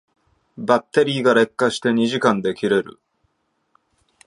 [0.57, 2.99] バッテリーが劣化して二時間で切れる